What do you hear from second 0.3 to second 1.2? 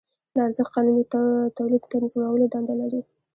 د ارزښت قانون د